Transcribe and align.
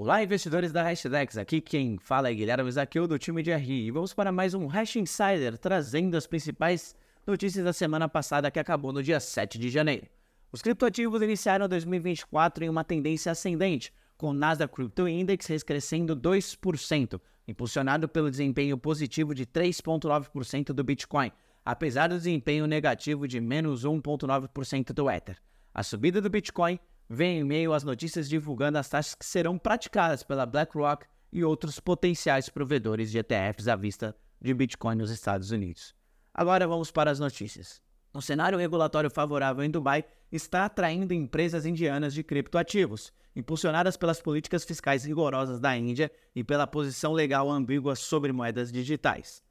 Olá, 0.00 0.22
investidores 0.22 0.70
da 0.70 0.80
Hashdex. 0.84 1.36
Aqui 1.36 1.60
quem 1.60 1.98
fala 1.98 2.30
é 2.30 2.32
Guilherme 2.32 2.70
Zaqueu 2.70 3.08
do 3.08 3.18
time 3.18 3.42
de 3.42 3.52
RI. 3.52 3.86
E 3.86 3.90
vamos 3.90 4.14
para 4.14 4.30
mais 4.30 4.54
um 4.54 4.68
Hash 4.68 4.94
Insider, 4.94 5.58
trazendo 5.58 6.16
as 6.16 6.24
principais 6.24 6.94
notícias 7.26 7.64
da 7.64 7.72
semana 7.72 8.08
passada 8.08 8.48
que 8.48 8.60
acabou 8.60 8.92
no 8.92 9.02
dia 9.02 9.18
7 9.18 9.58
de 9.58 9.68
janeiro. 9.68 10.06
Os 10.52 10.62
criptoativos 10.62 11.20
iniciaram 11.20 11.66
2024 11.66 12.64
em 12.64 12.68
uma 12.68 12.84
tendência 12.84 13.32
ascendente, 13.32 13.92
com 14.16 14.28
o 14.28 14.32
Nasdaq 14.32 14.72
Crypto 14.72 15.08
Index 15.08 15.64
crescendo 15.64 16.14
2%, 16.14 17.20
impulsionado 17.48 18.08
pelo 18.08 18.30
desempenho 18.30 18.78
positivo 18.78 19.34
de 19.34 19.46
3,9% 19.46 20.66
do 20.66 20.84
Bitcoin, 20.84 21.32
apesar 21.64 22.06
do 22.06 22.18
desempenho 22.18 22.68
negativo 22.68 23.26
de 23.26 23.40
menos 23.40 23.84
1,9% 23.84 24.92
do 24.92 25.10
Ether. 25.10 25.38
A 25.74 25.82
subida 25.82 26.20
do 26.20 26.30
Bitcoin 26.30 26.78
vem 27.08 27.38
em 27.38 27.44
meio 27.44 27.72
às 27.72 27.82
notícias 27.82 28.28
divulgando 28.28 28.78
as 28.78 28.88
taxas 28.88 29.14
que 29.14 29.24
serão 29.24 29.58
praticadas 29.58 30.22
pela 30.22 30.44
BlackRock 30.44 31.06
e 31.32 31.42
outros 31.42 31.80
potenciais 31.80 32.48
provedores 32.48 33.10
de 33.10 33.18
ETFs 33.18 33.68
à 33.68 33.76
vista 33.76 34.14
de 34.40 34.52
Bitcoin 34.52 34.96
nos 34.96 35.10
Estados 35.10 35.50
Unidos. 35.50 35.94
Agora 36.34 36.66
vamos 36.66 36.90
para 36.90 37.10
as 37.10 37.18
notícias. 37.18 37.82
O 38.12 38.22
cenário 38.22 38.58
regulatório 38.58 39.10
favorável 39.10 39.64
em 39.64 39.70
Dubai 39.70 40.04
está 40.30 40.64
atraindo 40.64 41.14
empresas 41.14 41.66
indianas 41.66 42.14
de 42.14 42.22
criptoativos, 42.22 43.12
impulsionadas 43.34 43.96
pelas 43.96 44.20
políticas 44.20 44.64
fiscais 44.64 45.04
rigorosas 45.04 45.60
da 45.60 45.76
Índia 45.76 46.10
e 46.34 46.42
pela 46.42 46.66
posição 46.66 47.12
legal 47.12 47.50
ambígua 47.50 47.94
sobre 47.94 48.32
moedas 48.32 48.72
digitais. 48.72 49.42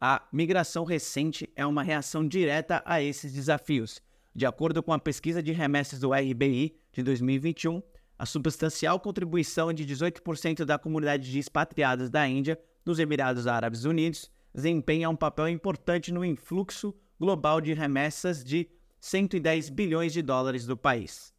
A 0.00 0.26
migração 0.32 0.84
recente 0.84 1.48
é 1.54 1.64
uma 1.64 1.82
reação 1.82 2.26
direta 2.26 2.82
a 2.84 3.00
esses 3.00 3.32
desafios 3.32 4.00
de 4.34 4.46
acordo 4.46 4.82
com 4.82 4.92
a 4.92 4.98
pesquisa 4.98 5.42
de 5.42 5.52
remessas 5.52 6.00
do 6.00 6.12
RBI 6.12 6.74
de 6.92 7.02
2021, 7.02 7.82
a 8.18 8.24
substancial 8.24 8.98
contribuição 9.00 9.72
de 9.72 9.84
18% 9.84 10.64
da 10.64 10.78
comunidade 10.78 11.30
de 11.30 11.38
expatriados 11.38 12.08
da 12.08 12.26
Índia 12.26 12.58
nos 12.84 12.98
Emirados 12.98 13.46
Árabes 13.46 13.84
Unidos 13.84 14.30
desempenha 14.54 15.08
um 15.08 15.16
papel 15.16 15.48
importante 15.48 16.12
no 16.12 16.24
influxo 16.24 16.94
global 17.18 17.60
de 17.60 17.72
remessas 17.72 18.44
de 18.44 18.68
110 19.00 19.70
bilhões 19.70 20.12
de 20.12 20.22
dólares 20.22 20.66
do 20.66 20.76
país. 20.76 21.32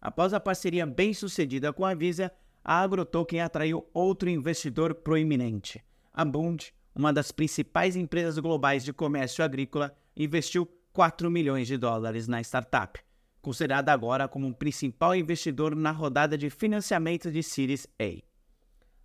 Após 0.00 0.32
a 0.32 0.40
parceria 0.40 0.86
bem-sucedida 0.86 1.72
com 1.72 1.84
a 1.84 1.94
Visa, 1.94 2.32
a 2.64 2.80
AgroToken 2.80 3.40
atraiu 3.40 3.86
outro 3.92 4.28
investidor 4.28 4.94
proeminente. 4.94 5.82
A 6.12 6.24
Bund, 6.24 6.72
uma 6.94 7.12
das 7.12 7.30
principais 7.30 7.96
empresas 7.96 8.38
globais 8.38 8.84
de 8.84 8.92
comércio 8.92 9.44
agrícola, 9.44 9.96
investiu 10.16 10.68
4 10.98 11.30
milhões 11.30 11.68
de 11.68 11.76
dólares 11.76 12.26
na 12.26 12.40
startup, 12.40 12.98
considerada 13.40 13.92
agora 13.92 14.26
como 14.26 14.48
o 14.48 14.52
principal 14.52 15.14
investidor 15.14 15.76
na 15.76 15.92
rodada 15.92 16.36
de 16.36 16.50
financiamento 16.50 17.30
de 17.30 17.40
Series 17.40 17.86
A. 18.00 18.20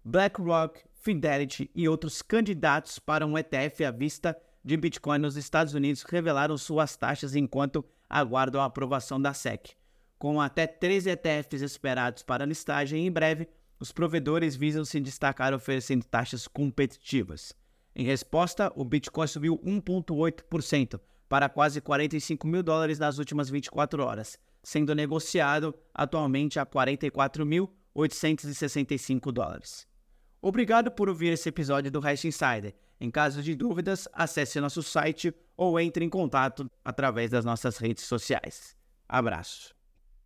BlackRock, 0.04 0.82
Fidelity 0.92 1.70
e 1.76 1.88
outros 1.88 2.24
candidatos 2.24 2.98
para 2.98 3.28
um 3.28 3.38
ETF 3.38 3.86
à 3.86 3.92
vista 3.92 4.36
de 4.66 4.76
Bitcoin 4.76 5.20
nos 5.20 5.38
Estados 5.38 5.76
Unidos 5.76 6.02
revelaram 6.02 6.58
suas 6.58 6.98
taxas 6.98 7.36
enquanto 7.36 7.86
aguardam 8.10 8.60
a 8.60 8.66
aprovação 8.66 9.22
da 9.22 9.32
SEC. 9.32 9.76
Com 10.18 10.42
até 10.42 10.66
13 10.66 11.12
ETFs 11.12 11.62
esperados 11.62 12.24
para 12.24 12.44
listagem 12.44 13.06
em 13.06 13.12
breve, 13.12 13.48
os 13.80 13.92
provedores 13.92 14.56
visam 14.56 14.84
se 14.84 15.00
destacar 15.00 15.54
oferecendo 15.54 16.04
taxas 16.04 16.48
competitivas. 16.48 17.54
Em 17.96 18.04
resposta, 18.04 18.74
o 18.76 18.84
Bitcoin 18.84 19.28
subiu 19.28 19.60
1,8%, 19.60 21.00
para 21.34 21.50
quase 21.50 21.82
45 21.82 22.46
mil 22.46 22.62
dólares 22.62 23.00
nas 23.00 23.18
últimas 23.18 23.50
24 23.50 24.04
horas, 24.04 24.38
sendo 24.62 24.94
negociado 24.94 25.74
atualmente 25.92 26.60
a 26.60 26.66
44.865 26.66 29.32
dólares. 29.32 29.88
Obrigado 30.40 30.92
por 30.92 31.10
ouvir 31.10 31.34
esse 31.34 31.50
episódio 31.50 31.90
do 31.90 32.08
Hash 32.08 32.26
Insider. 32.26 32.76
Em 33.02 33.10
caso 33.10 33.42
de 33.42 33.56
dúvidas, 33.56 34.08
acesse 34.14 34.60
nosso 34.60 34.84
site 34.84 35.34
ou 35.58 35.80
entre 35.80 36.06
em 36.06 36.10
contato 36.10 36.70
através 36.86 37.32
das 37.32 37.44
nossas 37.44 37.80
redes 37.80 38.04
sociais. 38.04 38.76
Abraço. 39.10 39.74